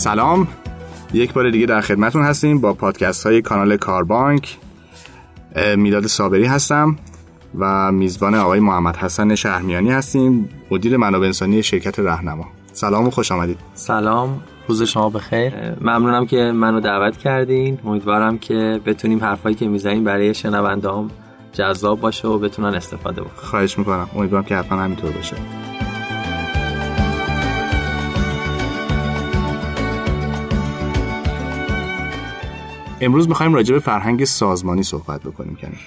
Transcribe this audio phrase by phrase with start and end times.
[0.00, 0.48] سلام.
[1.12, 4.58] یک بار دیگه در خدمتون هستیم با پادکست های کانال کاربانک.
[5.76, 6.96] می‌داد صابری هستم
[7.58, 13.32] و میزبان آقای محمد حسن شهرمیانی هستیم مدیر منابع انسانی شرکت رهنما سلام و خوش
[13.32, 13.58] آمدید.
[13.74, 14.42] سلام.
[14.68, 15.52] روز شما بخیر.
[15.80, 17.78] ممنونم که منو دعوت کردین.
[17.84, 21.10] امیدوارم که بتونیم حرفایی که می‌زنیم برای شنوندهام
[21.52, 24.06] جذاب باشه و بتونن استفاده بکنن خواهش می‌کنم.
[24.16, 25.36] امیدوارم که حتما همینطور باشه.
[33.00, 35.78] امروز می‌خوایم راجع به فرهنگ سازمانی صحبت بکنیم کنیم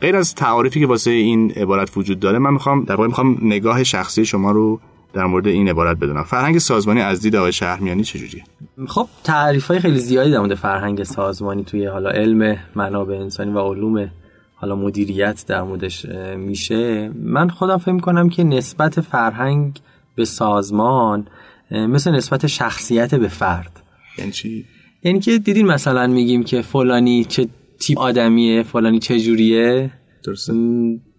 [0.00, 3.84] غیر از تعاریفی که واسه این عبارت وجود داره من می‌خوام در واقع می‌خوام نگاه
[3.84, 4.80] شخصی شما رو
[5.12, 6.22] در مورد این عبارت بدونم.
[6.22, 8.44] فرهنگ سازمانی از دید آقای شهرمیانی چجوریه
[8.86, 13.58] خب تعریف های خیلی زیادی در مورد فرهنگ سازمانی توی حالا علم منابع انسانی و
[13.58, 14.10] علوم
[14.54, 17.10] حالا مدیریت در موردش میشه.
[17.22, 19.80] من خودم فکر کنم که نسبت فرهنگ
[20.14, 21.26] به سازمان
[21.70, 23.82] مثل نسبت شخصیت به فرد.
[24.18, 24.64] یعنی چی؟
[25.02, 27.48] یعنی که دیدین مثلا میگیم که فلانی چه
[27.80, 29.90] تیپ آدمیه فلانی چه جوریه؟
[30.24, 30.52] درسته.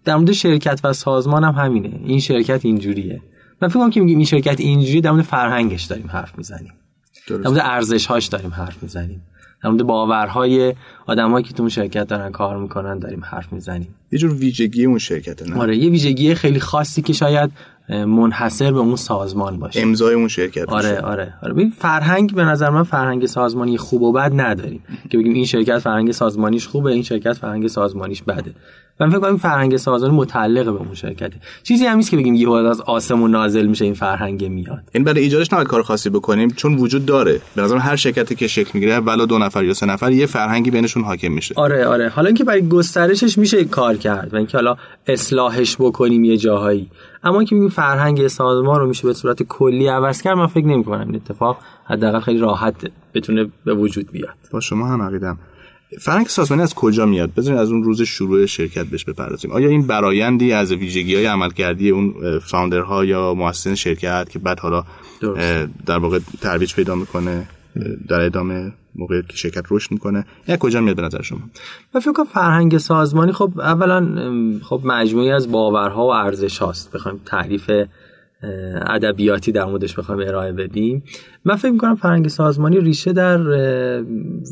[0.04, 2.00] در مورد شرکت و سازمان هم همینه.
[2.04, 3.22] این شرکت اینجوریه.
[3.62, 6.72] من فکر کنم که میگیم این شرکت اینجوری در مورد فرهنگش داریم حرف می‌زنیم.
[7.28, 9.22] در مورد ارزشهاش داریم حرف می‌زنیم.
[9.62, 10.74] در مورد باورهای
[11.06, 13.94] آدمایی که تو اون شرکت دارن کار می‌کنن داریم حرف می‌زنیم.
[14.12, 17.50] یه جور ویژگی اون شرکته نه؟ آره یه ویژگی خیلی خاصی که شاید
[17.88, 19.80] منحصر به اون سازمان باشه.
[19.80, 21.00] امضای اون شرکت آره باشه.
[21.00, 21.52] آره آره.
[21.52, 24.82] ببین فرهنگ به نظر من فرهنگ سازمانی خوب و بد نداریم.
[25.10, 28.52] که بگیم این شرکت فرهنگ سازمانیش خوبه این شرکت فرهنگ سازمانیش بده.
[29.00, 31.36] من فکر کنم این فرهنگ سازمانی متعلق به اون شرکته.
[31.62, 34.82] چیزی هم نیست که بگیم یهو از آسمون نازل میشه این فرهنگ میاد.
[34.94, 37.40] این برای ایجادش نباید کار خاصی بکنیم چون وجود داره.
[37.54, 40.70] به نظرم هر شرکتی که شکل می‌گیره ولو دو نفر یا سه نفر یه فرهنگی
[40.70, 41.54] بینشون حاکم میشه.
[41.56, 42.08] آره آره.
[42.08, 46.90] حالا اینکه برای گسترشش میشه کار کرد و اینکه حالا اصلاحش بکنیم یه جاهایی.
[47.22, 50.84] اما که میگیم فرهنگ سازمان رو میشه به صورت کلی عوض کرد من فکر نمی
[50.84, 52.74] کنم این اتفاق حداقل خیلی راحت
[53.14, 54.34] بتونه به وجود بیاد.
[54.52, 55.38] با شما هم عقیدم.
[56.00, 59.52] فرهنگ سازمانی از کجا میاد؟ بذارین از اون روز شروع شرکت بهش بپردازیم.
[59.52, 64.84] آیا این برایندی از ویژگی های عملکردی اون فاوندرها یا مؤسسین شرکت که بعد حالا
[65.20, 65.68] درست.
[65.86, 67.48] در واقع ترویج پیدا می‌کنه
[68.08, 70.26] در ادامه موقعی که شرکت رشد می‌کنه.
[70.48, 71.40] یا کجا میاد به نظر شما؟
[71.94, 74.08] من فکر کنم فرهنگ سازمانی خب اولا
[74.62, 77.70] خب مجموعی از باورها و ارزش هاست بخوایم تعریف
[78.86, 81.02] ادبیاتی در موردش بخوایم ارائه بدیم.
[81.44, 83.38] من فکر می‌کنم فرهنگ سازمانی ریشه در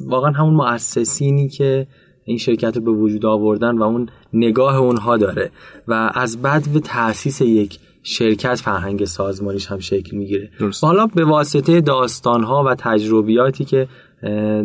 [0.06, 1.86] واقعا همون مؤسسینی که
[2.24, 5.50] این شرکت رو به وجود آوردن و اون نگاه اونها داره.
[5.88, 10.50] و از بعد به تاسیس یک شرکت فرهنگ سازمانیش هم شکل می‌گیره.
[10.82, 13.88] حالا به واسطه داستانها و تجربیاتی که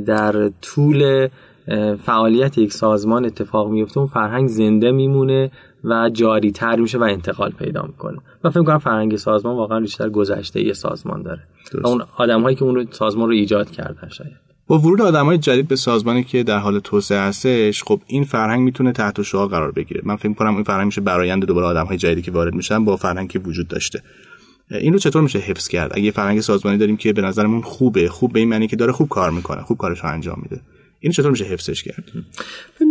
[0.05, 1.27] در طول
[2.05, 5.51] فعالیت یک سازمان اتفاق میفته اون فرهنگ زنده میمونه
[5.83, 8.17] و جاری تر میشه و انتقال پیدا می‌کنه.
[8.43, 11.41] من فکر کنم فرهنگ سازمان واقعا بیشتر گذشته یه سازمان داره.
[11.83, 14.31] و اون آدم هایی که اون رو سازمان رو ایجاد کردن شاید.
[14.67, 18.61] با ورود آدم های جدید به سازمانی که در حال توسعه هستش خب این فرهنگ
[18.61, 20.01] می‌تونه تحت شعار قرار بگیره.
[20.03, 22.95] من فکر کنم این فرهنگ میشه برآیند دوباره آدم های جدیدی که وارد میشن با
[22.95, 24.01] فرهنگی وجود داشته.
[24.71, 28.33] این رو چطور میشه حفظ کرد؟ اگه فرهنگ سازمانی داریم که به نظرمون خوبه خوب
[28.33, 30.61] به این معنی که داره خوب کار می‌کنه خوب کارش رو انجام میده.
[30.99, 32.03] این چطور میشه حفظش کرد؟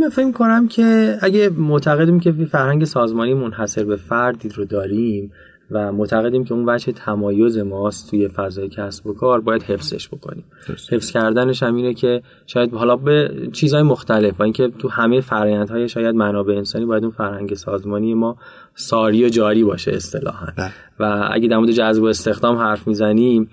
[0.00, 5.32] من فکر کنم که اگه معتقدیم که فرهنگ سازمانی منحصر به فردی رو داریم
[5.70, 10.44] و معتقدیم که اون وجه تمایز ماست توی فضای کسب و کار باید حفظش بکنیم.
[10.68, 10.92] درست.
[10.92, 15.88] حفظ کردنش هم اینه که شاید حالا به چیزهای مختلف و اینکه تو همه فرآیندهای
[15.88, 18.36] شاید منابع انسانی باید اون فرهنگ سازمانی ما
[18.74, 20.46] ساری و جاری باشه اصطلاحا.
[20.56, 20.72] بله.
[21.00, 23.50] و اگه در مورد جذب و استخدام حرف می‌زنیم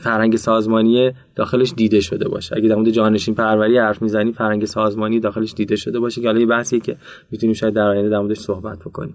[0.00, 2.56] فرهنگ سازمانی داخلش دیده شده باشه.
[2.56, 6.40] اگه در مورد جانشین پروری حرف می‌زنیم فرهنگ سازمانی داخلش دیده شده باشه که حالا
[6.40, 6.96] یه بحثی که
[7.30, 9.14] می‌تونیم شاید در آینده در موردش صحبت بکنیم.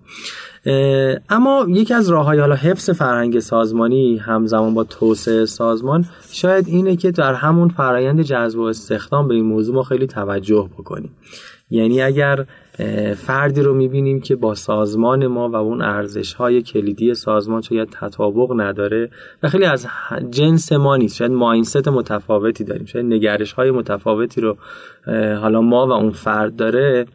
[1.29, 7.11] اما یکی از راههای حالا حفظ فرهنگ سازمانی همزمان با توسعه سازمان شاید اینه که
[7.11, 11.11] در همون فرایند جذب و استخدام به این موضوع ما خیلی توجه بکنیم.
[11.73, 12.45] یعنی اگر
[13.17, 18.61] فردی رو می‌بینیم که با سازمان ما و اون ارزش های کلیدی سازمان شاید تطابق
[18.61, 19.09] نداره
[19.43, 19.87] و خیلی از
[20.29, 24.57] جنس ما نیست شاید ماینست متفاوتی داریم شاید نگرش های متفاوتی رو
[25.41, 27.05] حالا ما و اون فرد داره.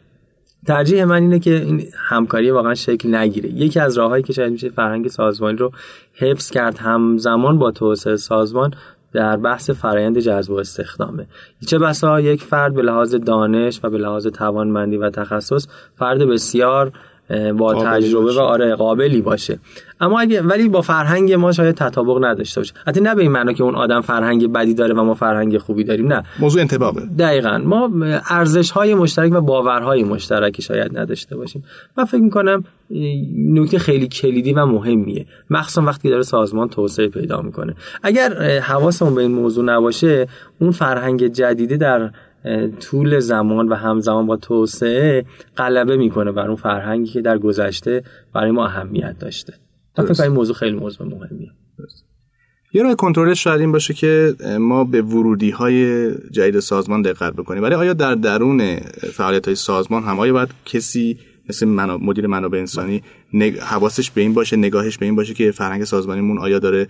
[0.66, 3.50] ترجیح من اینه که این همکاری واقعا شکل نگیره.
[3.50, 5.72] یکی از راههایی که شاید میشه فرهنگ سازمانی رو
[6.14, 8.70] حفظ کرد همزمان با توسعه سازمان
[9.12, 11.26] در بحث فرایند جذب و استخدامه.
[11.66, 15.66] چه بسا؟ یک فرد به لحاظ دانش و به لحاظ توانمندی و تخصص
[15.96, 16.92] فرد بسیار
[17.58, 19.58] با تجربه و آره قابلی باشه.
[20.00, 22.74] اما اگه ولی با فرهنگ ما شاید تطابق نداشته باشه.
[22.86, 25.84] حتی نه به این معنا که اون آدم فرهنگ بدی داره و ما فرهنگ خوبی
[25.84, 26.22] داریم نه.
[26.40, 27.06] موضوع انتباهه.
[27.18, 27.58] دقیقا.
[27.58, 27.90] ما
[28.30, 31.64] ارزش های مشترک و باورهای مشترکی شاید نداشته باشیم.
[31.98, 32.64] من فکر می‌کنم
[33.48, 35.26] نکته خیلی کلیدی و مهمیه.
[35.50, 37.74] مخصوصا وقتی داره سازمان توسعه پیدا می‌کنه.
[38.02, 40.26] اگر حواسمون به این موضوع نباشه
[40.60, 42.10] اون فرهنگ جدیده در
[42.80, 45.24] طول زمان و همزمان با توسعه
[45.56, 48.02] غلبه می‌کنه بر اون فرهنگی که در گذشته
[48.34, 49.54] برای ما اهمیت داشته.
[49.96, 51.50] فکر این موضوع خیلی موضوع مهمیه.
[52.72, 57.62] یه راه کنترلش شاید این باشه که ما به ورودی های جدید سازمان دقت بکنیم.
[57.62, 58.76] ولی آیا در درون
[59.12, 61.18] فعالیت های سازمان هم آیا باید کسی
[61.48, 63.02] مثل مدیر منابع انسانی
[63.32, 63.58] نگ...
[63.58, 66.86] حواسش به این باشه نگاهش به این باشه که فرهنگ سازمانیمون آیا داره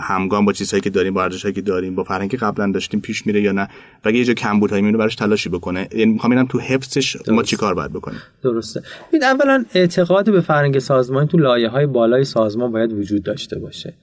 [0.00, 3.40] همگام با چیزهایی که داریم با ارزشهایی که داریم با فرهنگی قبلا داشتیم پیش میره
[3.40, 3.62] یا نه؟
[4.04, 5.88] و اگه یه جا کمبودهایی میونه براش تلاشی بکنه.
[5.92, 7.28] یعنی می‌خوام تو حفظش درست.
[7.28, 8.18] ما چیکار باید بکنیم.
[8.42, 8.82] درسته.
[9.08, 13.94] ببین اولا اعتقاد به فرهنگ سازمانی تو لایه های بالای سازمان باید وجود داشته باشه.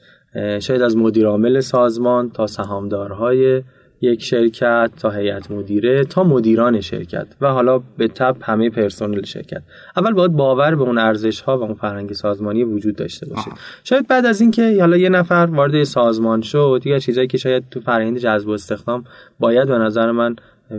[0.59, 3.61] شاید از مدیر عامل سازمان تا سهامدارهای
[4.01, 9.61] یک شرکت تا هیئت مدیره تا مدیران شرکت و حالا به تب همه پرسنل شرکت.
[9.97, 13.51] اول باید باور به اون ارزش ها و اون فرهنگ سازمانی وجود داشته باشه.
[13.83, 17.79] شاید بعد از اینکه حالا یه نفر وارد سازمان شد یا چیزایی که شاید تو
[17.79, 19.03] فرآیند جذب و استخدام
[19.39, 20.35] باید به نظر من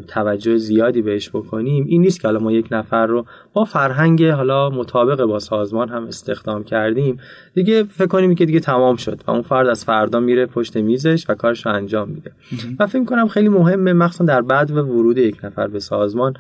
[0.09, 4.71] توجه زیادی بهش بکنیم این نیست که حالا ما یک نفر رو با فرهنگ حالا
[4.71, 7.19] مطابق با سازمان هم استخدام کردیم.
[7.55, 11.25] دیگه فکر کنیم که دیگه تمام شد و اون فرد از فردا میره پشت میزش
[11.29, 12.33] و کارش رو انجام میده.
[12.79, 16.35] و فکر کنم خیلی مهمه مخصوصا در بعد و ورود یک نفر به سازمان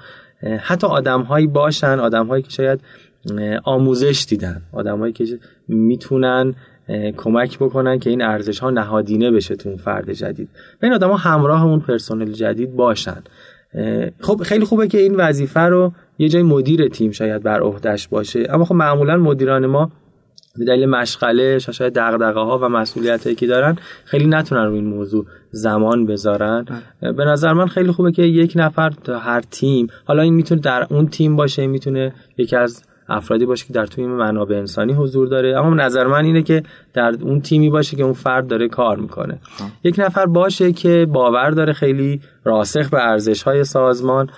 [0.60, 2.80] حتی آدمهایی باشن آدمهایی که شاید
[3.64, 6.54] آموزش دیدن آدمهایی که می‌تونن
[7.16, 10.48] کمک بکنن که این ارزش ها نهادینه بشه تو اون فرد جدید.
[10.82, 13.22] و این آدم ها همراه اون پرسنل جدید باشن.
[14.20, 18.46] خب خیلی خوبه که این وظیفه رو یه جای مدیر تیم شاید بر عهدهش باشه.
[18.50, 19.90] اما خب معمولا مدیران ما
[20.58, 24.84] به دلیل مشغله شاید دغدغه ها و مسئولیت هایی که دارن خیلی نتونن رو این
[24.84, 26.66] موضوع زمان بذارن.
[27.02, 27.12] بله.
[27.12, 30.86] به نظر من خیلی خوبه که یک نفر تا هر تیم حالا این می‌تونه در
[30.90, 35.58] اون تیم باشه می‌تونه یکی از افرادی باشه که در توی منابع انسانی حضور داره.
[35.58, 36.62] اما نظر من اینه که
[36.94, 39.38] در اون تیمی باشه که اون فرد داره کار می‌کنه.
[39.84, 44.30] یک نفر باشه که باور داره خیلی راسخ به ارزش های سازمان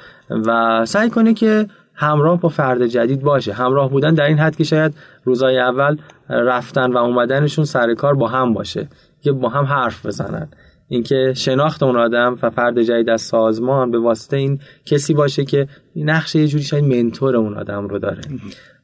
[0.46, 3.52] و سعی کنه که همراه با فرد جدید باشه.
[3.52, 4.94] همراه بودن در این حد که شاید
[5.24, 5.96] روزای اول
[6.28, 8.88] رفتن و اومدنشون سر کار با هم باشه
[9.22, 10.48] که با هم حرف بزنن.
[10.92, 15.68] اینکه شناخت اون آدم و فرد جدید از سازمان به واسطه این کسی باشه که
[15.96, 18.20] نقش یه جوری شاید منتور اون آدم رو داره.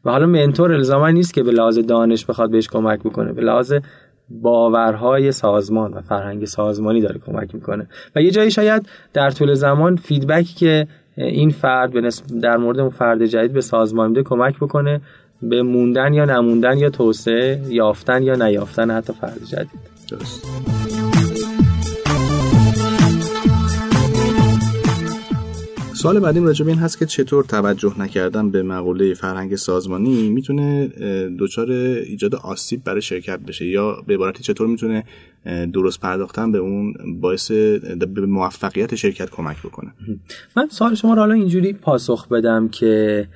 [0.05, 3.32] و حالا منتور الزاما نیست که به لحاظ دانش بخواد بهش کمک بکنه.
[3.32, 3.75] به لحاظ
[4.29, 7.87] باورهای سازمان و فرهنگ سازمانی داره کمک می‌کنه.
[8.17, 10.87] و یه جایی شاید در طول زمان فیدبکی که
[11.17, 12.11] این فرد به
[12.43, 15.00] در مورد اون فرد جدید به سازمان میده کمک بکنه
[15.43, 19.81] به موندن یا نموندن یا توسعه یافتن یا نیافتن حتی فرد جدید.
[20.11, 20.75] درست.
[25.96, 30.88] سوال بعدیم راجع به این هست که چطور توجه نکردن به مقوله فرهنگ سازمانی می‌تونه
[31.38, 35.04] دچار ایجاد آسیب برای شرکت بشه یا به عبارتی چطور می‌تونه
[35.72, 37.50] درست پرداختن به اون باعث
[38.14, 39.93] به موفقیت شرکت کمک بکنه؟
[40.56, 43.28] من سوال شما رو حالا اینجوری پاسخ بدم که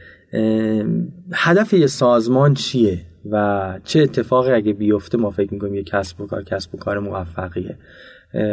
[1.33, 6.27] هدف یه سازمان چیه؟ و چه اتفاقی اگه بیفته ما فکر می‌کنیم یه کسب و
[6.27, 7.77] کار کسب و کار موفقیه.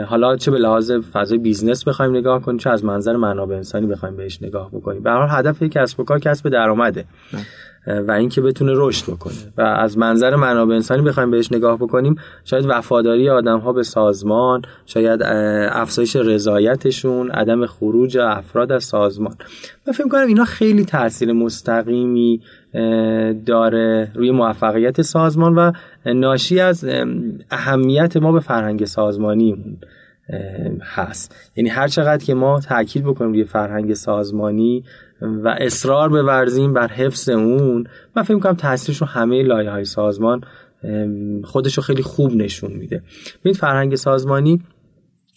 [0.05, 4.17] حالا چه به لحاظ فضای business بخوایم نگاه کنیم چه از منظر منابع انسانی بخوایم
[4.17, 5.03] بهش نگاه بکنیم.
[5.03, 7.05] به هر هدف کسب و کار کسب درآمده.
[8.07, 9.33] و اینکه بتونه رشد بکنه.
[9.57, 14.61] و از منظر منابع انسانی بخوایم بهش نگاه بکنیم شاید وفاداری آدم ها به سازمان
[14.85, 15.21] شاید
[15.71, 19.35] افزایش رضایتشون عدم خروج افراد از سازمان.
[19.87, 22.41] من فکر کنم اینا خیلی تاثیر مستقیمی
[23.45, 25.71] داره روی موفقیت سازمان و
[26.13, 26.85] ناشی از
[27.51, 29.77] اهمیت ما به فرهنگ سازمانی
[30.81, 31.35] هست.
[31.55, 34.83] یعنی هر چقدر که ما تاکید بکنیم روی فرهنگ سازمانی
[35.21, 37.83] و اصرار بورزیم بر حفظ اون
[38.15, 40.41] من فکر می‌کنم تاثیرش رو همه لایه های سازمان
[41.43, 43.01] خودش رو خیلی خوب نشون میده.
[43.43, 44.61] این فرهنگ سازمانی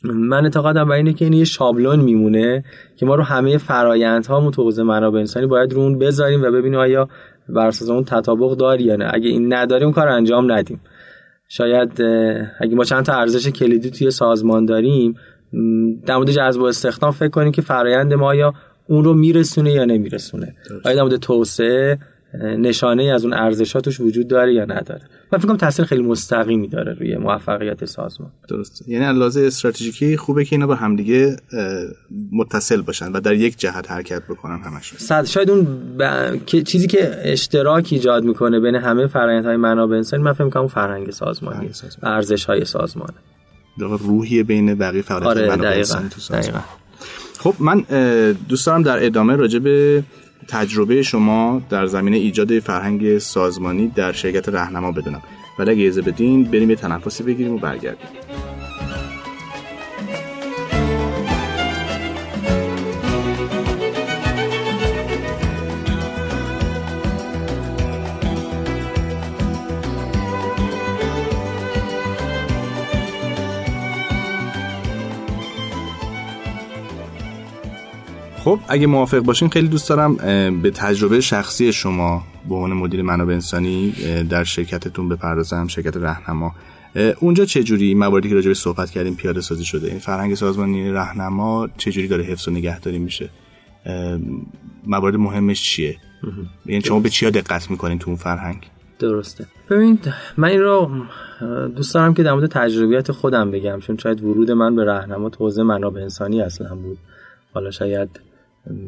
[0.05, 2.65] من اعتقادم بر اینه که این یه شابلون میمونه
[2.97, 7.09] که ما رو همه فرایندها تو منابع انسانی باید رو اون بذاریم و ببینیم آیا
[7.55, 10.81] بر اساس اون تطابق داری یا نه؟ اگه این نداریم اون کار انجام ندیم.
[11.49, 12.03] شاید
[12.61, 15.15] اگه ما چند تا ارزش کلیدی توی سازمان داریم
[16.07, 18.55] در مورد جذب و استخدام فکر کنیم که فرایند ما یا
[18.87, 20.55] اون رو میرسونه یا نمیرسونه.
[20.85, 21.99] آیا در مورد توسعه
[22.59, 26.93] نشانه از اون ارزشاتش وجود داره یا نداره؟ من فکر کنم تاثیر خیلی مستقیمی داره
[26.93, 28.31] روی موفقیت سازمان.
[28.49, 28.91] درسته.
[28.91, 31.37] یعنی لحاظ استراتژیکی خوبه که اینا با همدیگه
[32.33, 34.99] متصل باشن و در یک جهت حرکت بکنن همشون.
[34.99, 35.67] صد شاید اون
[35.99, 36.37] ب...
[36.47, 41.71] چیزی که اشتراک ایجاد می‌کنه بین همه فرآیندهای منابع انسانی من فکر می‌کنم فرهنگ سازمانی
[42.03, 43.15] ارزش های سازمانه
[43.79, 46.63] روحی بین بقیه فعالیت آره منابع انسانی تو سازمان.
[47.39, 47.85] خب من
[48.49, 50.03] دوست دارم در ادامه راجع به
[50.49, 55.23] تجربه شما در زمینه ایجاد فرهنگ سازمانی در شرکت رهنما بدونم.
[55.59, 58.09] ولی اگه بدین بریم یه تنفسی بگیریم و برگردیم.
[78.51, 80.17] خب اگه موافق باشین خیلی دوست دارم
[80.61, 83.91] به تجربه شخصی شما به عنوان مدیر منابع انسانی
[84.31, 86.55] در شرکتتون بپردازم شرکت رهنما
[87.21, 90.91] اونجا چه جوری مواردی که راجع به صحبت کردیم پیاده سازی شده؟ این فرهنگ سازمانی
[90.91, 93.31] رهنما چه جوری داره حفظ و نگهداری میشه؟
[94.87, 95.97] موارد مهمش چیه؟
[96.67, 99.47] یعنی شما به چیا دقت می‌کنین تو اون فرهنگ؟ درسته.
[99.71, 100.91] ببینید من این رو
[101.77, 105.65] دوست دارم که در مورد تجربیات خودم بگم چون شاید ورود من به رهنما تو
[105.65, 106.99] منابع انسانی اصلا بود.
[107.55, 108.21] حالا شاید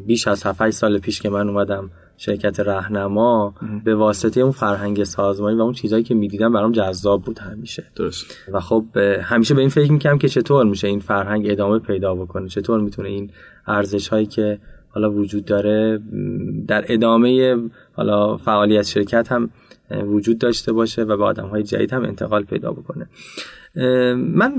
[0.05, 5.57] بیش از 7 سال پیش که من اومدم شرکت رهنما به واسطه اون فرهنگ سازمانی
[5.57, 7.83] و اون چیزهایی که می‌دیدم برام جذاب بود همیشه.
[7.95, 8.37] درست.
[8.51, 8.85] و خب
[9.21, 13.09] همیشه به این فکر می‌کنم که چطور میشه این فرهنگ ادامه پیدا بکنه؟ چطور می‌تونه
[13.09, 13.29] این
[13.67, 14.59] ارزش هایی که
[14.89, 15.99] حالا وجود داره
[16.67, 17.57] در ادامه
[17.93, 19.49] حالا فعالیت شرکت هم
[19.91, 23.09] وجود داشته باشه و به آدم های جدید هم انتقال پیدا بکنه.
[23.75, 24.53] من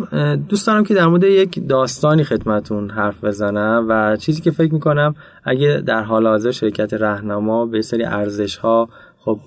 [0.49, 5.15] دوست دارم که در مورد یک داستانی خدمتون حرف بزنم و چیزی که فکر می‌کنم
[5.45, 9.41] اگه در حال حاضر شرکت رهنما به سری ارزش ها خب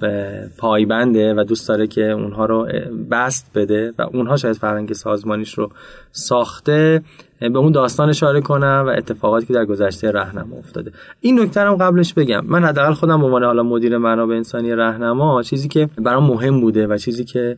[0.57, 2.67] پایبنده و دوست داره که اونها رو
[3.11, 5.71] بست بده و اونها شاید فرهنگ سازمانیش رو
[6.11, 7.01] ساخته
[7.39, 10.91] به اون داستان اشاره کنم و اتفاقاتی که در گذشته رهنما افتاده.
[11.21, 12.45] این نکته هم قبلش بگم.
[12.45, 16.87] من حداقل خودم به عنوان حالا مدیر منابع انسانی رهنما چیزی که برام مهم بوده
[16.87, 17.57] و چیزی که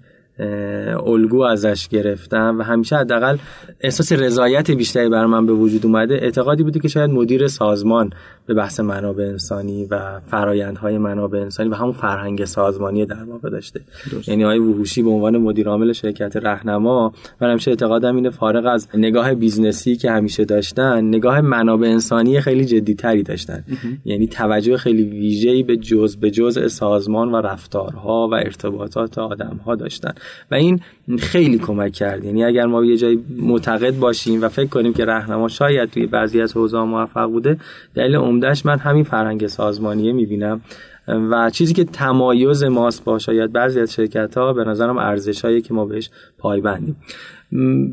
[1.06, 3.38] الگو ازش گرفتم و همیشه حداقل
[3.82, 6.14] احساس رضایت بیشتری بر من به وجود اومده.
[6.14, 8.10] اعتقادی بوده که شاید مدیر سازمان
[8.46, 13.82] به بحث منابع انسانی و فرایندهای منابع انسانی و همون فرهنگ سازمانی در واقع داشته.
[14.28, 18.88] یعنی آقای وحوشی به عنوان مدیر عامل شرکت رهنما من همیشه اعتقادم اینه فارغ از
[18.94, 23.64] نگاه business ی که همیشه داشتن نگاه منابع انسانی خیلی جدیتری داشتن.
[24.06, 30.14] یعنی توجه خیلی ویژه‌ای به جز به جزء سازمان و رفتارها و ارتباطات آدمها داشتن.
[30.52, 30.82] و این
[31.20, 32.26] خیلی کمک کرد.
[32.26, 36.42] یعنی اگر ما یه جایی معتقد باشیم و فکر کنیم که رهنما شاید توی بعضی
[36.42, 37.58] از حوزه موفق بوده
[37.96, 40.62] دلیل عمدهش من همین فرهنگ سازمانیه می‌بینم.
[41.08, 45.62] و چیزی که تمایز ماست با شاید بعضی از شرکت ها به نظرم ارزش هایی
[45.62, 46.96] که ما بهش پایبندیم.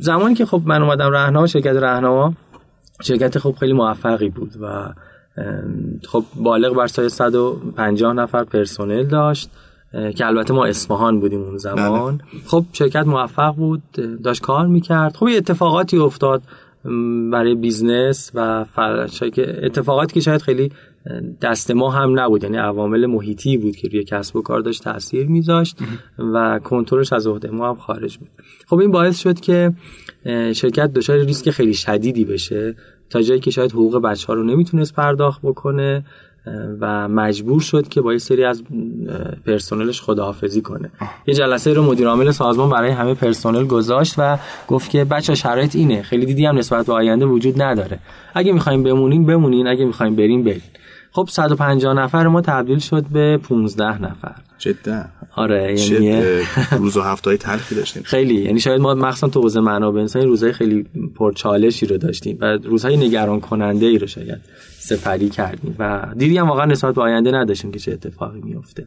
[0.00, 2.34] زمانی که خب من اومدم رهنما شرکت رهنما
[3.02, 4.92] شرکت خب خیلی موفقی بود و
[6.08, 9.50] خب بالغ بر سایه 150 نفر پرسنل داشت.
[9.92, 12.16] که البته ما اصفهان بودیم اون زمان.
[12.16, 12.26] بله.
[12.46, 13.82] خب شرکت موفق بود
[14.24, 15.16] داشت کار می‌کرد.
[15.16, 16.42] خب اتفاقاتی افتاد
[17.32, 18.64] برای business و
[19.62, 20.72] اتفاقاتی که شاید خیلی
[21.42, 22.44] دست ما هم نبود.
[22.44, 25.78] یعنی عوامل محیطی بود که روی کسب و کار داشت تاثیر میذاشت
[26.18, 28.28] و کنترلش از عهده ما هم خارج بود.
[28.66, 29.72] خب این باعث شد که
[30.52, 32.74] شرکت دچار ریسک خیلی شدیدی بشه
[33.10, 36.04] تا جایی که شاید حقوق بچه ها رو نمی‌تونست پرداخت بکنه.
[36.80, 38.62] و مجبور شد که با یه سری از
[39.46, 40.90] پرسنلش خداحافظی کنه.
[41.26, 44.38] یه جلسه رو مدیر عامل سازمان برای همه پرسنل گذاشت و
[44.68, 46.02] گفت که بچه شرایط اینه.
[46.02, 47.98] خیلی دیدی هم نسبت به آینده وجود نداره.
[48.34, 49.66] اگه می‌خوایم بمونین بمونین.
[49.66, 50.62] اگه می‌خوایم بریم بریم.
[51.12, 54.34] خب 150 نفر ما تبدیل شد به 15 نفر.
[54.58, 55.04] جدا.
[55.36, 58.02] آره یعنی روز و هفته تلخی داشتیم.
[58.14, 62.44] خیلی یعنی شاید ما مخصوصا تو حوزه منابع انسانی روزهای خیلی پرچالشی رو داشتیم و
[62.44, 64.40] روزهای نگران کننده ای رو شاید
[64.78, 68.86] سپری کردیم و دیدی هم واقعا نسبت به آینده نداشتیم که چه اتفاقی میفته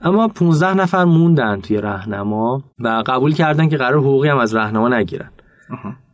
[0.00, 4.88] اما 15 نفر موندن توی راهنما و قبول کردن که قرار حقوقی هم از راهنما
[4.88, 5.30] نگیرن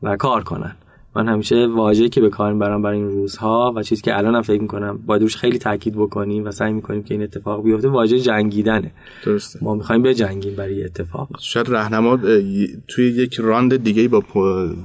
[0.02, 0.76] و کار کنن.
[1.16, 4.62] من همیشه واژه‌ای که به کار می‌برم برای این روزها و چیزی که الانم فکر
[4.62, 8.90] می‌کنم باید روش خیلی تاکید بکنیم و سعی می‌کنیم که این اتفاق بیفته واژه جنگیدنه.
[9.24, 9.58] درسته.
[9.62, 11.28] ما می‌خوایم بجنگیم برای اتفاق.
[11.40, 12.18] شاید راهنما
[12.88, 14.22] توی یک راند دیگه با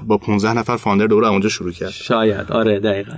[0.07, 1.89] با 15 نفر فاندر دوره اونجا شروع کرد.
[1.89, 2.51] شاید.
[2.51, 3.13] آره دقیقا.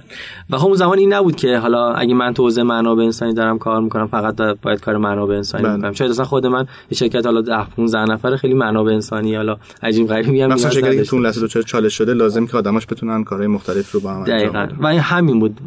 [0.50, 3.58] و خب اون زمان این نبود که حالا اگه من تو حوزه منابع انسانی دارم
[3.58, 5.94] کار می‌کنم فقط باید کار منابع انسانی بله.
[5.94, 10.08] شاید اصلا خود من یه شرکت حالا 10 15 نفر خیلی منابع انسانی حالا عجیب
[10.08, 13.92] غریبی هم مثلا شرکتی که تو لحظه چالش شده لازم که آدماش بتونن کارهای مختلف
[13.92, 14.68] رو با هم دقیقا.
[14.80, 15.58] و همین بود.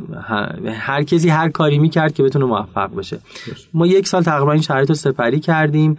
[0.67, 3.19] هر کسی هر کاری می‌کرد که بتونه موفق بشه
[3.75, 5.99] ما یک سال تقریبا این شرایط رو سپری کردیم.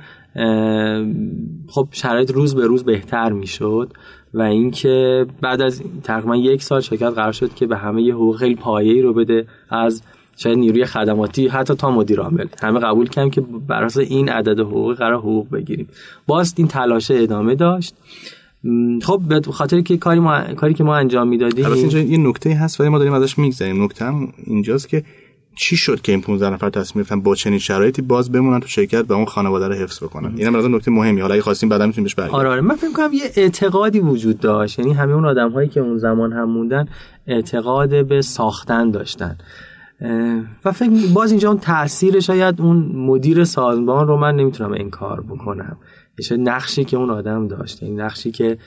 [1.68, 3.92] خب شرایط روز به روز بهتر می‌شد
[4.34, 8.38] و اینکه بعد از تقریبا یک سال شرکت قرار شد که به همه یه حقوق
[8.38, 9.48] خیلی پایه‌ای رو بده.
[9.70, 10.04] از
[10.38, 12.46] شاید نیروی خدماتی حتی تا مدیر عامل.
[12.62, 15.88] همه قبول کردیم که بر این عدد حقوق قرار حقوق بگیریم.
[16.28, 17.96] باز این تلاش ادامه داشت.
[19.02, 22.50] خب به خاطر که کاری ما کاری که ما انجام می‌دادیم البته اینجا یه نکته
[22.50, 23.84] هست ولی ما داریم ازش میگذریم.
[23.84, 25.04] نکته هم اینجاست که
[25.58, 29.06] چی شد که این 15 نفر تصمیم گرفتن با چنین شرایطی باز بمونن تو شرکت
[29.10, 31.22] و اون خانواده رو حفظ بکنن؟ اینم از نکته مهمی.
[31.22, 32.40] حالا اگه خواستیم بعدا می‌تونیم بهش برگردیم.
[32.40, 32.62] آره آره.
[32.62, 34.80] من فکر کنم یه اعتقادی وجود داشت.
[34.80, 36.88] یعنی همه اون آدم هایی که اون زمان هم موندن
[37.28, 39.38] اعتقاد به ساختن داشتن.
[40.66, 45.78] و فکر باز اینجا اون تاثیر شاید اون مدیر سازمان رو من نمی‌تونم انکار بکنم.
[46.32, 48.58] یه نقشی که اون آدم داشت این یعنی نقشی که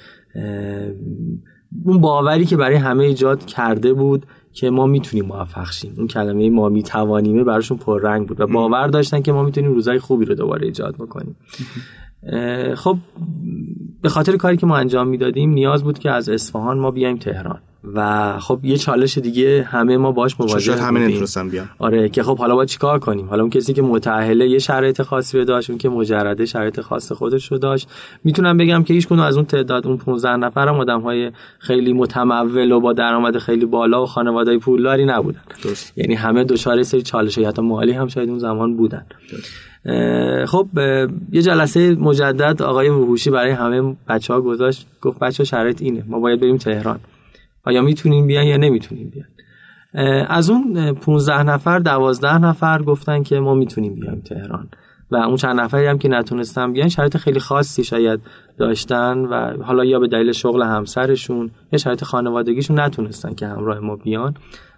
[1.84, 5.94] اون باوری که برای همه ایجاد کرده بود که ما می‌تونیم موفق شیم.
[5.96, 10.24] اون کلمه ما میتوانیمه براشون پررنگ بود و باور داشتن که ما می‌تونیم روزای خوبی
[10.24, 11.36] رو دوباره ایجاد بکنیم.
[12.74, 12.96] خب
[14.02, 17.60] به خاطر کاری که ما انجام می‌دادیم نیاز بود که از اصفهان ما بیایم تهران.
[17.94, 22.38] و خب یه چالش دیگه همه ما باش مواجه همه نمی‌تونستن بیان آره که خب
[22.38, 25.78] حالا با چیکار کنیم؟ حالا اون کسی که متأهله یه شرایط خاصی رو داشت اون
[25.78, 27.88] که مجرده شرایط خاص خودش رو داشت.
[28.24, 32.72] می‌تونم بگم که هیچ از اون تعداد اون 15 نفر هم آدم های خیلی متمول
[32.72, 35.42] و با درآمد خیلی بالا و خانواده پولداری نبودن.
[35.62, 35.98] درست.
[35.98, 39.06] یعنی همه دچار سری چالش حتی مالی هم شاید اون زمان بودن.
[40.46, 40.68] خب
[41.32, 44.86] یه جلسه مجدد آقای وحوشی برای همه بچه ها گذاشت.
[45.02, 46.04] گفت بچه شرایط اینه.
[46.06, 47.00] ما باید بریم تهران.
[47.68, 49.28] آیا می‌تونیم بیان یا نمی‌تونیم بیان؟
[50.28, 54.68] از اون 15 نفر 12 نفر گفتن که ما می‌تونیم بیایم تهران.
[55.10, 58.20] و اون چند نفری هم که نتونستن بیان شرایط خیلی خاصی شاید
[58.58, 63.96] داشتن و حالا یا به دلیل شغل همسرشون یا شرایط خانوادگیشون نتونستن که همراه ما
[63.96, 64.34] بیان.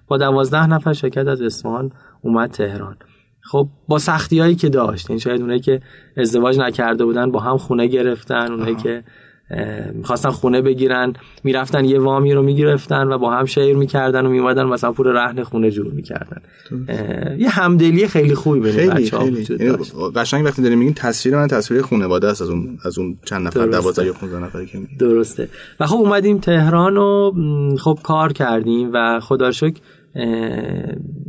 [0.09, 1.93] با 12 نفر شرکت از اصفهان
[2.23, 2.97] اومد تهران.
[3.43, 5.81] خب با سختی هایی که داشت این یعنی شاید اونایی که
[6.17, 9.05] ازدواج نکرده بودن با هم خونه گرفتن اونایی که
[9.95, 11.13] می‌خواستن خونه بگیرن
[11.45, 15.43] می‌رفتن یه وامی رو می‌گرفتن و با هم شیر می‌کردن و میومدن مثلا پول رهن
[15.43, 16.43] خونه جور می‌کردن.
[17.39, 19.77] یه همدلی خیلی خوبی بین بچه ها وجود یعنی
[20.17, 23.67] قشنگ وقتی داریم میگیم تصویر من تصویر خانواده است از اون از اون چند نفر
[23.67, 25.49] 12 یا 15 نفری که درسته.
[25.81, 27.33] و خب اومدیم تهران و
[27.77, 29.81] خب کار کردیم و خدا شکر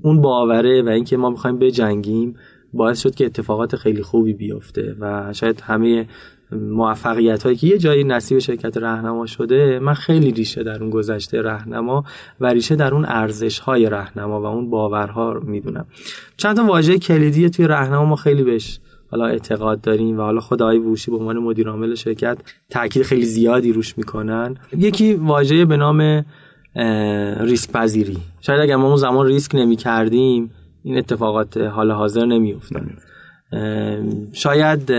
[0.02, 2.36] اون باوره و اینکه ما می‌خوایم بجنگیم
[2.74, 6.08] باعث شد که اتفاقات خیلی خوبی بیفته و شاید همه
[6.52, 11.42] موفقیت هایی که یه جایی نصیب شرکت رهنما شده من خیلی ریشه در اون گذشته
[11.42, 12.04] رهنما
[12.40, 15.86] و ریشه در اون ارزش های رهنما و اون باورها می‌دونم.
[16.38, 18.80] چند تا واژه کلیدی توی رهنما ما خیلی بهش
[19.12, 22.38] حالا اعتقاد داریم و حالا خدای ووشی به عنوان مدیر عامل شرکت
[22.70, 24.58] تاکید خیلی زیادی روش می‌کنن.
[24.78, 26.26] یکی واژه به نام
[27.40, 30.52] ریسک پذیری شاید اگر ما اون زمان ریسک نمی کردیم
[30.84, 32.54] این اتفاقات حال حاضر نمی
[34.34, 34.92] شاید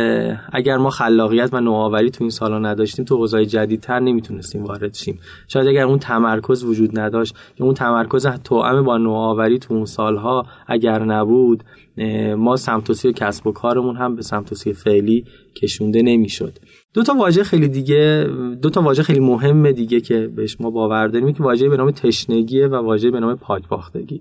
[0.53, 5.19] اگر ما خلاقیت و نوآوری تو این سالا نداشتیم تو حوزه‌های جدیدتر نمی‌تونستیم وارد شیم.
[5.49, 10.47] شاید اگر اون تمرکز وجود نداشت یا اون تمرکز توأم با نوآوری تو اون سالها
[10.67, 11.65] اگر نبود
[12.37, 15.24] ما سمت و کسب و کارمون هم به سمت و فعلی
[15.57, 16.59] کشونده نمی‌شد.
[16.94, 18.26] دو تا واژه خیلی دیگه
[18.62, 21.90] دو تا واژه خیلی مهمه دیگه که بهش ما باور داریم که واژه به نام
[21.90, 24.20] تشنگیه و واژه به نام پاکباختگی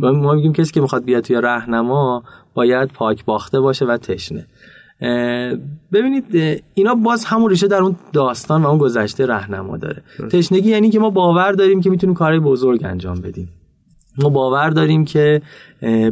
[0.00, 2.22] ما میگیم کسی که می‌خواد بیاد توی راهنما
[2.54, 4.46] باید پاک باخته باشه و تشنه.
[5.92, 6.24] ببینید
[6.74, 10.02] اینا باز همون ریشه در اون داستان و اون گذشته راهنما داره.
[10.30, 13.48] تشنگی یعنی که ما باور داریم که می‌تونیم کارهای بزرگ انجام بدیم.
[14.18, 15.42] ما باور داریم که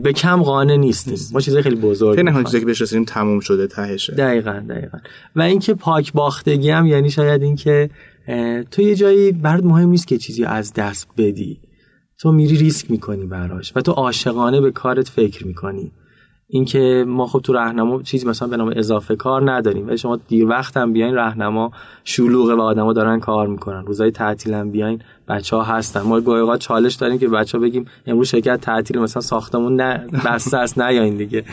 [0.02, 1.18] به کم قانع نیستیم.
[1.32, 4.14] ما چیزای خیلی بزرگ خیلی چیزی که بهش رسیدیم تموم شده تهشه.
[4.14, 4.98] دقیقا دقیقا.
[5.36, 7.90] و اینکه پاک باختگی هم یعنی شاید اینکه
[8.70, 11.60] تو یه جایی برات مهم نیست که چیزی از دست بدی.
[12.20, 15.92] تو میری ریسک می‌کنی براش و تو عاشقانه به کارت فکر می‌کنی.
[16.50, 20.46] اینکه ما خب تو راهنما چیزی مثلا به نام اضافه کار نداریم ولی شما دیر
[20.46, 21.70] وقت هم بیاین راهنما
[22.04, 23.86] شلوغه و آدما دارن کار می‌کنن.
[23.86, 26.00] روزای تعطیل هم بیاین بچه ها هستن.
[26.00, 30.56] ما گاهی چالش داریم که بچه ها بگیم امروز شرکت تعطیل مثلا ساختمون نه بسته
[30.56, 31.44] است نیاین دیگه.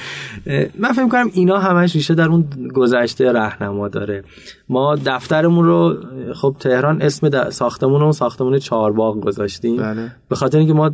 [0.79, 4.23] من فکر کنم اینا همش ریشه در اون گذشته راهنما داره.
[4.69, 5.97] ما دفترمون رو
[6.33, 9.77] خب تهران اسم ساختمون رو ساختمون چهارباغ گذاشتیم.
[9.77, 10.11] بله.
[10.29, 10.91] به خاطر اینکه ما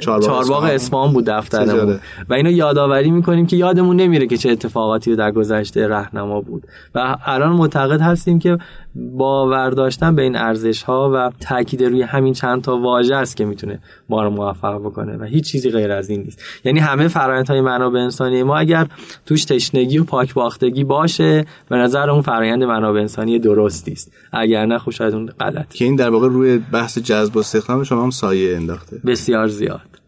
[0.00, 1.12] چهارباغ اصفهان.
[1.12, 1.98] بود دفترمون.
[2.28, 6.62] و اینو یادآوری می‌کنیم که یادمون نمیره که چه اتفاقاتی در گذشته رهنما بود.
[6.94, 8.58] و الان معتقد هستیم که
[8.94, 13.44] باور داشتن به این ارزش ها و تاکید روی همین چند تا واژه است که
[13.44, 16.42] می‌تونه ما رو موفق بکنه و هیچ چیزی غیر از این نیست.
[16.64, 18.86] یعنی همه فرآیندهای منابع انسانی ما اگر
[19.26, 24.12] توش تشنگی و پاک باختگی باشه به نظر اون فرآیند منابع انسانی درستی است.
[24.32, 27.84] اگر نه خوش خب اون غلط که این در واقع روی بحث جذب و استخدام
[27.84, 29.00] شما هم سایه انداخته.
[29.06, 29.99] بسیار زیاد.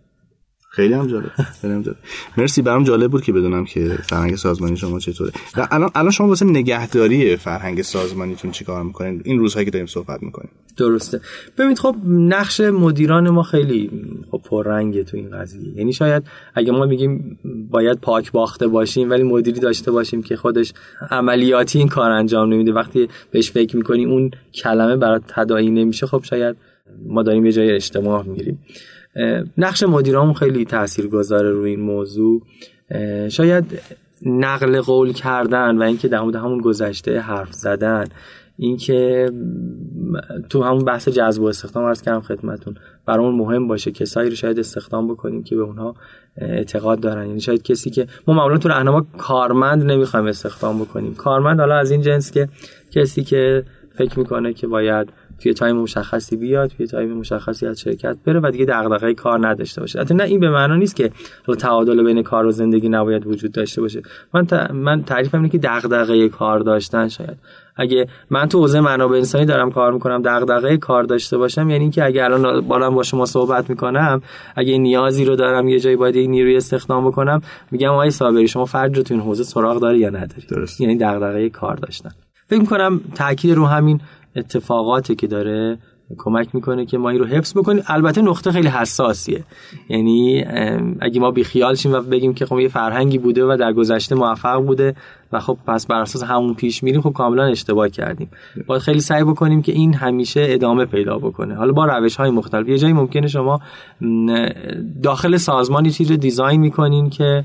[0.74, 1.30] خیلی هم جالب.
[1.60, 1.96] خیلی هم جالب.
[2.36, 5.32] مرسی برام جالب بود که بدونم که فرهنگ سازمانی شما چطوره.
[5.56, 10.22] و الان الان شما واسه نگهداری فرهنگ سازمانیتون چیکار می‌کنین؟ این روزهایی که داریم صحبت
[10.22, 10.50] می‌کنیم.
[10.76, 11.20] درسته.
[11.58, 13.90] ببینید خب نقش مدیران ما خیلی
[14.30, 15.76] خب پررنگه تو این قضیه.
[15.76, 16.22] یعنی شاید
[16.54, 17.38] اگه ما میگیم
[17.70, 20.72] باید پاک باخته باشیم ولی مدیری داشته باشیم که خودش
[21.10, 22.72] عملیاتی این کار انجام نمیده.
[22.72, 26.56] وقتی بهش فکر می‌کنی اون کلمه برات تداعی نمیشه خب شاید
[27.06, 28.58] ما داریم یه جای اجتماع می‌گیریم.
[29.58, 32.42] نقش مدیرامون خیلی تأثیر گذاره روی این موضوع.
[33.28, 33.64] شاید
[34.26, 38.04] نقل قول کردن و اینکه در مورد همون گذشته حرف زدن
[38.58, 39.30] اینکه
[40.48, 42.74] تو همون بحث جذب و استخدام عرض کردم خدمتون
[43.06, 45.94] برامون مهم باشه کسایی رو شاید استخدام بکنیم که به اونها
[46.36, 47.26] اعتقاد دارن.
[47.26, 51.14] یعنی شاید کسی که ما معمولا تو رهنما کارمند نمی‌خوایم استخدام بکنیم.
[51.14, 52.48] کارمند حالا از این جنس که
[52.90, 55.08] کسی که فکر می‌کنه که باید
[55.42, 59.80] توی time مشخصی بیاد توی time مشخصی از شرکت بره و دیگه دغدغه کار نداشته
[59.80, 59.98] باشه.
[59.98, 61.10] البته نه این به معنا نیست که
[61.46, 64.02] حالا تعادل بین کار و زندگی نباید وجود داشته باشه.
[64.34, 67.38] من من تعریفم اینه که دغدغه کار داشتن شاید.
[67.76, 72.04] اگه من تو حوزه منابع انسانی دارم کار می‌کنم دغدغه کار داشته باشم یعنی اینکه
[72.04, 74.22] اگه الان بالام با شما صحبت می‌کنم
[74.56, 78.96] اگه نیازی رو دارم یه جایی باید نیروی استخدام بکنم میگم آقای صابری شما فرد
[78.96, 80.80] رو تو این حوزه سراغ داری یا نداری؟ درست.
[80.80, 82.10] یعنی دغدغه کار داشتن.
[82.46, 84.00] فکر می‌کنم تاکید رو همین
[84.36, 85.78] اتفاقاتی که داره
[86.18, 87.82] کمک می‌کنه که ما این رو حفظ بکنیم.
[87.86, 89.44] البته نقطه خیلی حساسیه.
[89.88, 90.44] یعنی
[91.00, 94.62] اگه ما بیخیال شیم و بگیم که خب یه فرهنگی بوده و در گذشته موفق
[94.66, 94.94] بوده
[95.32, 98.28] و خب پس بر اساس همون پیش میریم خب کاملا اشتباه کردیم.
[98.66, 101.54] باید خیلی سعی بکنیم که این همیشه ادامه پیدا بکنه.
[101.54, 103.60] حالا با روش های مختلف یه جایی ممکنه شما
[105.02, 107.44] داخل سازمانی چیزی رو دیزاین می‌کنین که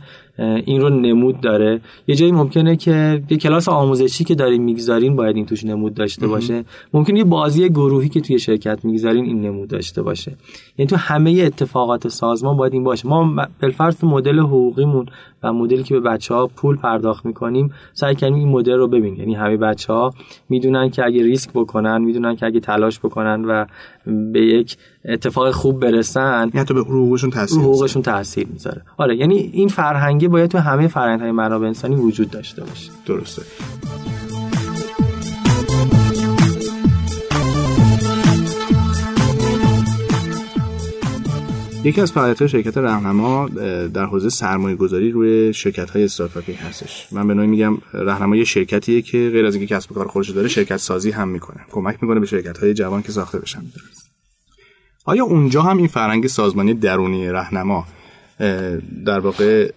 [0.65, 1.81] این رو نمود داره.
[2.07, 6.27] یه جایی ممکنه که یه کلاس آموزشی که دارین می‌گذارین باید این توش نمود داشته
[6.27, 6.65] باشه.
[6.93, 10.35] ممکنه یه بازی گروهی که توی شرکت می‌گذارین این نمود داشته باشه.
[10.77, 13.07] یعنی تو همه اتفاقات سازمان باید این باشه.
[13.07, 15.05] ما بالفرض مدل حقوقیمون
[15.43, 19.15] و مدلی که به بچه ها پول پرداخت می‌کنیم سعی کردیم این مدل رو ببین
[19.15, 20.13] یعنی همه بچه ها
[20.49, 23.65] می‌دونن که اگه ریسک بکنن می‌دونن که اگه تلاش بکنن و
[24.33, 28.81] به یک اتفاق خوب برسن یعنی تو به حقوقشون تاثیر حقوقشون تاثیر می‌ذاره.
[28.97, 32.91] آره یعنی این فرهنگی باید تو همه فرهنگ های منابع انسانی وجود داشته باشه.
[33.05, 33.41] درسته.
[41.87, 43.49] یکی از فعالیت‌های شرکت راهنما
[43.93, 47.07] در حوزه سرمایه گذاری روی شرکت های استارتاپی هستش.
[47.11, 50.29] من به نوعی میگم راهنما یه شرکتیه که غیر از اینکه کسب و کار خودش
[50.29, 51.65] داره شرکت سازی هم می‌کنه.
[51.71, 53.61] کمک می‌کنه به شرکت های جوان که ساخته بشن.
[55.05, 57.87] آیا اونجا هم این فرهنگ سازمانی درونی راهنما
[59.05, 59.71] در واقع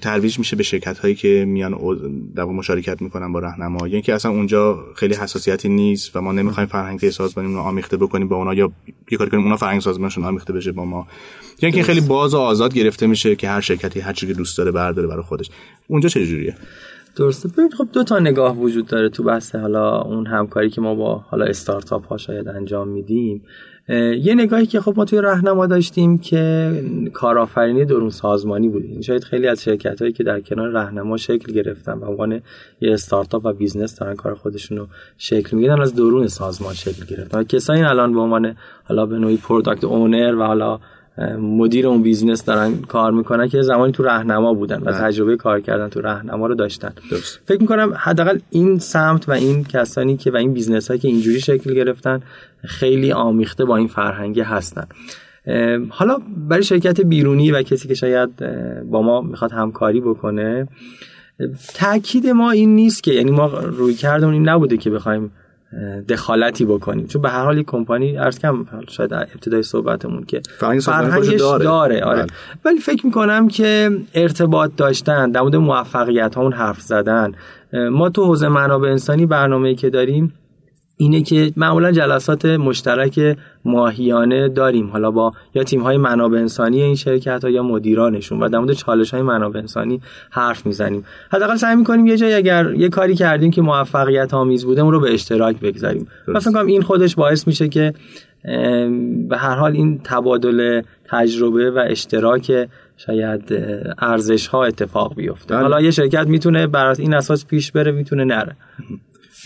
[0.00, 1.74] ترویج میشه به شرکت هایی که میان
[2.36, 3.88] در مشارکت می‌کنن با راهنما.
[3.88, 8.28] یعنی که اصلا اونجا خیلی حساسیتی نیست و ما نمی‌خوایم فرهنگ سازمانی رو آمیخته بکنیم
[8.28, 8.72] با اونا یا
[9.10, 11.06] یه کاری کنیم اونا فرهنگ سازمانشون آمیخته بشه با ما.
[11.62, 14.58] یعنی که خیلی باز و آزاد گرفته میشه که هر شرکتی هر چیزی که دوست
[14.58, 15.50] داره برداره برای خودش.
[15.86, 16.54] اونجا چه جوریه؟
[17.16, 17.48] درسته.
[17.48, 21.14] ببین خب دو تا نگاه وجود داره تو بحث حالا اون همکاری که ما با
[21.16, 23.42] حالا استارتاپ ها شاید انجام میدیم.
[23.96, 26.72] یه نگاهی که خب ما توی رهنما داشتیم که
[27.12, 28.84] کارآفرینی درون سازمانی بود.
[28.84, 32.40] این شاید خیلی از شرکت هایی که در کنار رهنما شکل گرفتن و عنوان
[32.80, 34.86] یه استارتاپ و business دارن کار خودشون رو
[35.18, 37.42] شکل می‌گیرن از درون سازمان شکل گرفتن.
[37.44, 40.80] کسایی الان به عنوان حالا به نوعی product owner و حالا
[41.38, 44.98] مدیر اون business دارن کار می‌کنن که زمانی تو رهنما بودن و بله.
[44.98, 47.40] تجربه کار کردن تو رهنما رو داشتن درست.
[47.44, 51.40] فکر می‌کنم حداقل این سمت و این کسانی که و این business هایی که اینجوری
[51.40, 52.20] شکل گرفتن
[52.64, 54.86] خیلی آمیخته با این فرهنگی هستن
[55.88, 56.18] حالا
[56.48, 58.30] برای شرکت بیرونی و کسی که شاید
[58.90, 60.68] با ما می‌خواد همکاری بکنه
[61.74, 65.32] تاکید ما این نیست که یعنی ما روی کردمون این نبوده که بخوایم
[66.08, 71.64] دخالتی بکنیم چون به هر حال کمپانی ارز کم شاید ابتدای صحبتمون که فرهنگش داره,
[71.64, 72.22] داره آره.
[72.22, 72.26] بله.
[72.64, 77.32] ولی فکر می‌کنم که ارتباط داشتن در مورد موفقیت ها اون حرف زدن
[77.90, 80.34] ما تو حوزه منابع انسانی برنامه‌ای که داریم
[81.00, 84.90] اینه که معمولا جلسات مشترک ماهیانه داریم.
[84.90, 88.72] حالا با یا تیم های منابع انسانی این شرکت ها یا مدیرانشون و در مورد
[88.72, 91.04] چالش های منابع انسانی حرف می‌زنیم.
[91.32, 95.00] حداقل سعی می‌کنیم یه جایی اگر یه کاری کردیم که موفقیت آمیز بوده اون رو
[95.00, 96.08] به اشتراک بگذاریم.
[96.28, 97.92] مثلا این خودش باعث میشه که
[99.28, 103.42] به هر حال این تبادل تجربه و اشتراک شاید
[103.98, 105.54] ارزش ها اتفاق بیفته.
[105.54, 105.62] بله.
[105.62, 108.56] حالا یه شرکت می‌تونه بر این اساس پیش بره می‌تونه نره.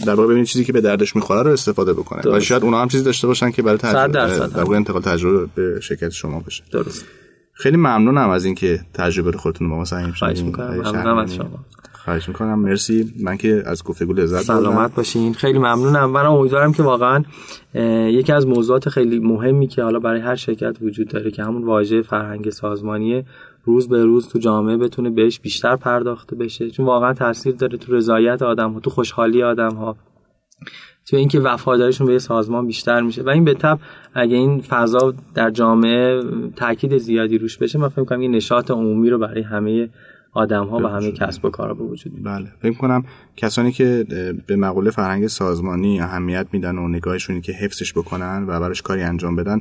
[0.07, 2.37] در واقع ببینید چیزی که به دردش می‌خوره رو استفاده بکنه.
[2.37, 5.81] و شاید اونا هم چیزی داشته باشن که برای تجربه در واقع انتقال تجربه به
[5.81, 7.05] شرکت شما بشه درست.
[7.53, 10.81] خیلی ممنونم از اینکه تجربه رو خودتون با ما سعی خواهش می‌کنم.
[11.19, 11.49] از شما.
[11.93, 12.59] خواهش می‌کنم.
[12.59, 13.15] مرسی.
[13.23, 15.35] من که از گفتگو لذت سلامت باشین.
[15.35, 16.11] خیلی ممنونم.
[16.11, 17.25] من امیدوارم که واقعا
[18.09, 22.03] یکی از موضوعات خیلی مهمی که حالا برای هر شرکت وجود داره که همون واژه
[22.03, 23.25] فرهنگ سازمانی
[23.65, 26.71] روز به روز تو جامعه بتونه بهش بیشتر پرداخته بشه.
[26.71, 29.97] چون واقعا تاثیر داره تو رضایت آدم ها تو خوشحالی آدم ها
[31.07, 33.23] تو اینکه وفاداریشون به یه سازمان بیشتر میشه.
[33.23, 33.79] و این به تب
[34.15, 36.23] اگه این فضا در جامعه
[36.57, 39.89] تاکید زیادی روش بشه من فکر می‌کنم یه نشاط عمومی رو برای همه
[40.33, 42.47] آدم ها و همه کسب و کارا به وجود بله.
[42.63, 43.05] فکر کنم
[43.37, 44.07] کسانی که
[44.47, 49.37] به مقوله فرهنگ سازمانی اهمیت میدن و نگاهشون که حفظش بکنن و براش کاری انجام
[49.37, 49.61] بدن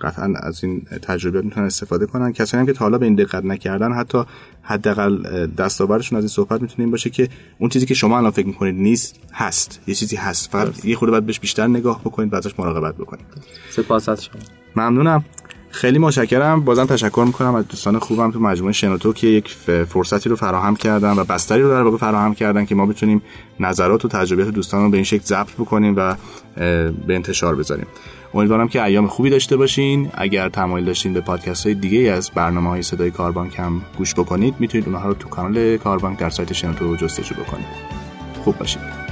[0.00, 2.32] قطعا از این تجربیات می‌تونن استفاده کنن.
[2.32, 4.24] کسانی هم که تا حالا به این دقت نکردن حتی
[4.62, 8.46] حداقل دستاوردشون از این صحبت می‌تونه این باشه که اون چیزی که شما الان فکر
[8.46, 9.80] می‌کنید نیست هست.
[9.86, 10.50] یه چیزی هست.
[10.50, 13.26] فقط یه خورده باید بهش بیشتر نگاه بکنید بعدش مراقبت بکنید.
[13.70, 14.40] سپاس از شما.
[14.76, 15.24] ممنونم.
[15.70, 16.60] خیلی متشکرم.
[16.60, 19.48] بازم تشکر می‌کنم از دوستان خوبم تو مجموعه شنوتو که یک
[19.88, 23.22] فرصتی رو فراهم کردن و بستری رو در واقع فراهم کردن که ما بتونیم
[23.60, 26.14] نظرات و تجربیات دوستان رو به این شکل ضبط بکنیم و
[27.06, 27.86] به انتشار بذاریم.
[28.34, 30.10] امیدوارم که ایام خوبی داشته باشین.
[30.14, 34.54] اگر تمایل داشتین به پادکست های دیگه از برنامه های صدای کاربانک هم گوش بکنید
[34.58, 37.66] می‌تونید اونها رو تو کانال کاربانک در سایت شنوتو جستجو بکنید.
[38.44, 39.09] خوب باشید.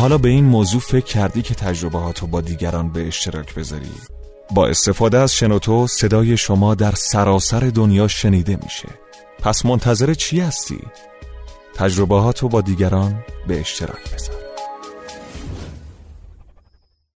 [0.00, 3.90] حالا به این موضوع فکر کردی که تجربه با دیگران به اشتراک بذاری؟
[4.54, 8.88] با استفاده از شنوتو صدای شما در سراسر دنیا شنیده میشه
[9.42, 10.78] پس منتظر چی هستی؟
[11.74, 14.49] تجربه با دیگران به اشتراک بذار